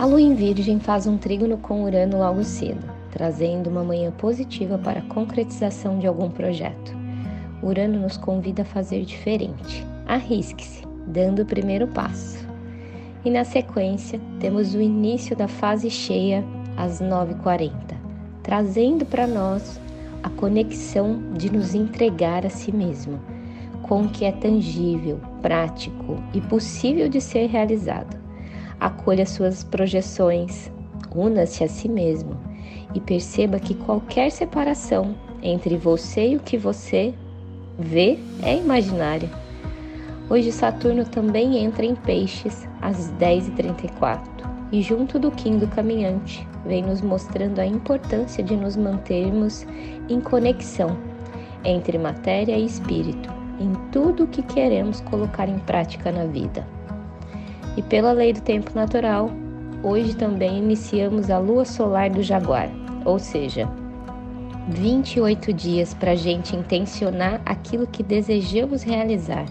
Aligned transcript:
A 0.00 0.06
lua 0.06 0.18
em 0.18 0.34
Virgem 0.34 0.80
faz 0.80 1.06
um 1.06 1.18
trígono 1.18 1.58
com 1.58 1.84
Urano 1.84 2.20
logo 2.20 2.42
cedo, 2.42 2.90
trazendo 3.10 3.68
uma 3.68 3.84
manhã 3.84 4.10
positiva 4.10 4.78
para 4.78 5.00
a 5.00 5.02
concretização 5.02 5.98
de 5.98 6.06
algum 6.06 6.30
projeto. 6.30 6.96
Urano 7.62 8.00
nos 8.00 8.16
convida 8.16 8.62
a 8.62 8.64
fazer 8.64 9.04
diferente. 9.04 9.86
Arrisque-se, 10.06 10.86
dando 11.06 11.42
o 11.42 11.44
primeiro 11.44 11.86
passo. 11.86 12.48
E 13.26 13.30
na 13.30 13.44
sequência, 13.44 14.18
temos 14.40 14.74
o 14.74 14.80
início 14.80 15.36
da 15.36 15.46
fase 15.46 15.90
cheia 15.90 16.42
às 16.78 17.02
9h40, 17.02 17.70
trazendo 18.42 19.04
para 19.04 19.26
nós 19.26 19.78
a 20.22 20.30
conexão 20.30 21.20
de 21.34 21.52
nos 21.52 21.74
entregar 21.74 22.46
a 22.46 22.48
si 22.48 22.72
mesmo, 22.72 23.20
com 23.82 24.04
o 24.04 24.08
que 24.08 24.24
é 24.24 24.32
tangível, 24.32 25.20
prático 25.42 26.16
e 26.32 26.40
possível 26.40 27.06
de 27.06 27.20
ser 27.20 27.48
realizado 27.48 28.19
acolha 28.80 29.26
suas 29.26 29.62
projeções, 29.62 30.70
una-se 31.14 31.62
a 31.62 31.68
si 31.68 31.88
mesmo 31.88 32.36
e 32.94 33.00
perceba 33.00 33.60
que 33.60 33.74
qualquer 33.74 34.30
separação 34.30 35.14
entre 35.42 35.76
você 35.76 36.30
e 36.30 36.36
o 36.36 36.40
que 36.40 36.56
você 36.56 37.14
vê 37.78 38.18
é 38.42 38.56
imaginária. 38.56 39.28
Hoje 40.28 40.52
Saturno 40.52 41.04
também 41.04 41.58
entra 41.58 41.84
em 41.84 41.94
Peixes 41.94 42.68
às 42.80 43.12
10h34 43.12 44.20
e, 44.72 44.80
junto 44.80 45.18
do 45.18 45.30
Kim 45.30 45.58
do 45.58 45.66
Caminhante, 45.68 46.46
vem 46.64 46.82
nos 46.82 47.00
mostrando 47.00 47.58
a 47.58 47.66
importância 47.66 48.42
de 48.42 48.56
nos 48.56 48.76
mantermos 48.76 49.66
em 50.08 50.20
conexão 50.20 50.96
entre 51.64 51.98
matéria 51.98 52.56
e 52.56 52.64
espírito 52.64 53.28
em 53.58 53.72
tudo 53.92 54.24
o 54.24 54.26
que 54.28 54.42
queremos 54.42 55.00
colocar 55.02 55.48
em 55.48 55.58
prática 55.58 56.10
na 56.10 56.24
vida. 56.24 56.66
E 57.76 57.82
pela 57.82 58.12
lei 58.12 58.32
do 58.32 58.40
tempo 58.40 58.72
natural, 58.74 59.30
hoje 59.82 60.14
também 60.14 60.58
iniciamos 60.58 61.30
a 61.30 61.38
lua 61.38 61.64
solar 61.64 62.10
do 62.10 62.22
Jaguar, 62.22 62.68
ou 63.04 63.18
seja, 63.18 63.68
28 64.68 65.52
dias 65.52 65.94
para 65.94 66.12
a 66.12 66.16
gente 66.16 66.54
intencionar 66.54 67.40
aquilo 67.44 67.86
que 67.86 68.02
desejamos 68.02 68.82
realizar. 68.82 69.46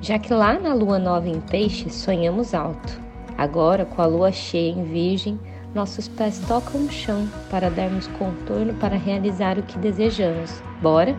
Já 0.00 0.18
que 0.18 0.32
lá 0.32 0.58
na 0.58 0.72
lua 0.72 0.98
nova 0.98 1.28
em 1.28 1.40
Peixe 1.40 1.90
sonhamos 1.90 2.54
alto, 2.54 3.00
agora 3.36 3.84
com 3.84 4.00
a 4.00 4.06
lua 4.06 4.32
cheia 4.32 4.70
em 4.70 4.84
Virgem, 4.84 5.38
nossos 5.74 6.08
pés 6.08 6.40
tocam 6.48 6.84
o 6.84 6.90
chão 6.90 7.28
para 7.50 7.70
darmos 7.70 8.06
contorno 8.18 8.74
para 8.74 8.96
realizar 8.96 9.58
o 9.58 9.62
que 9.62 9.78
desejamos. 9.78 10.62
Bora? 10.82 11.14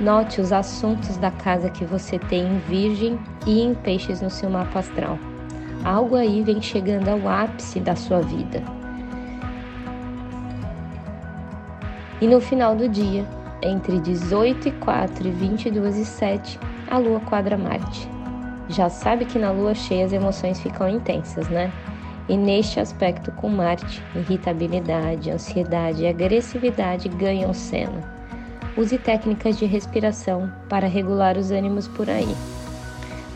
Note 0.00 0.40
os 0.40 0.52
assuntos 0.52 1.16
da 1.16 1.32
casa 1.32 1.68
que 1.68 1.84
você 1.84 2.20
tem 2.20 2.46
em 2.46 2.58
Virgem 2.60 3.18
e 3.44 3.60
em 3.60 3.74
Peixes 3.74 4.22
no 4.22 4.30
seu 4.30 4.48
mapa 4.48 4.78
astral. 4.78 5.18
Algo 5.84 6.14
aí 6.14 6.40
vem 6.44 6.62
chegando 6.62 7.08
ao 7.08 7.28
ápice 7.28 7.80
da 7.80 7.96
sua 7.96 8.20
vida. 8.20 8.62
E 12.20 12.28
no 12.28 12.40
final 12.40 12.76
do 12.76 12.88
dia, 12.88 13.26
entre 13.60 13.98
18 13.98 14.68
e 14.68 14.72
4 14.72 15.26
e 15.26 15.30
22 15.32 15.96
e 15.96 16.04
7, 16.04 16.60
a 16.88 16.98
lua 16.98 17.18
quadra 17.18 17.58
Marte. 17.58 18.08
Já 18.68 18.88
sabe 18.88 19.24
que 19.24 19.38
na 19.38 19.50
lua 19.50 19.74
cheia 19.74 20.04
as 20.04 20.12
emoções 20.12 20.60
ficam 20.60 20.88
intensas, 20.88 21.48
né? 21.48 21.72
E 22.28 22.36
neste 22.36 22.78
aspecto 22.78 23.32
com 23.32 23.48
Marte, 23.48 24.00
irritabilidade, 24.14 25.28
ansiedade 25.28 26.04
e 26.04 26.06
agressividade 26.06 27.08
ganham 27.08 27.52
cena. 27.52 28.17
Use 28.78 28.96
técnicas 28.96 29.58
de 29.58 29.66
respiração 29.66 30.48
para 30.68 30.86
regular 30.86 31.36
os 31.36 31.50
ânimos 31.50 31.88
por 31.88 32.08
aí. 32.08 32.32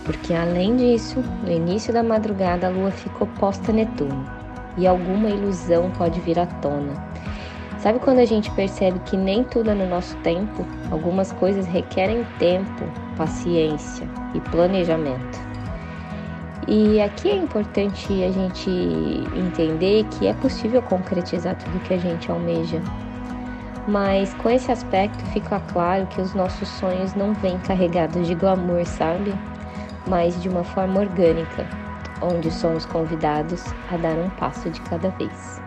Porque 0.05 0.33
além 0.33 0.77
disso, 0.77 1.19
no 1.43 1.51
início 1.51 1.93
da 1.93 2.01
madrugada 2.01 2.69
a 2.69 2.71
lua 2.71 2.93
fica 2.93 3.25
oposta 3.25 3.73
a 3.73 3.75
Netuno 3.75 4.25
e 4.79 4.87
alguma 4.87 5.29
ilusão 5.29 5.91
pode 5.99 6.21
vir 6.21 6.39
à 6.39 6.47
tona. 6.47 6.93
Sabe 7.81 7.99
quando 7.99 8.21
a 8.21 8.25
gente 8.25 8.53
percebe 8.53 9.01
que 9.01 9.17
nem 9.17 9.43
tudo 9.43 9.71
é 9.71 9.75
no 9.75 9.89
nosso 9.89 10.17
tempo? 10.19 10.65
Algumas 10.93 11.33
coisas 11.33 11.67
requerem 11.67 12.25
tempo, 12.39 12.85
paciência 13.17 14.09
e 14.35 14.41
planejamento. 14.53 15.41
E 16.69 17.01
aqui 17.01 17.29
é 17.29 17.35
importante 17.35 18.07
a 18.23 18.31
gente 18.31 18.71
entender 19.37 20.05
que 20.05 20.29
é 20.29 20.35
possível 20.35 20.81
concretizar 20.83 21.59
tudo 21.59 21.81
que 21.81 21.95
a 21.95 21.99
gente 21.99 22.31
almeja, 22.31 22.81
mas 23.87 24.33
com 24.35 24.49
esse 24.49 24.71
aspecto 24.71 25.25
fica 25.27 25.61
claro 25.73 26.07
que 26.07 26.21
os 26.21 26.35
nossos 26.35 26.69
sonhos 26.69 27.15
não 27.15 27.33
vêm 27.35 27.59
carregados 27.59 28.27
de 28.27 28.35
glamour, 28.35 28.87
sabe? 28.87 29.35
Mas 30.09 30.41
de 30.41 30.49
uma 30.49 30.65
forma 30.65 31.01
orgânica, 31.01 31.67
onde 32.21 32.51
somos 32.51 32.87
convidados 32.87 33.65
a 33.91 33.97
dar 33.97 34.19
um 34.19 34.31
passo 34.31 34.71
de 34.71 34.81
cada 34.83 35.11
vez. 35.11 35.61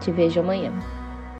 Te 0.00 0.10
vejo 0.10 0.40
amanhã. 0.40 0.72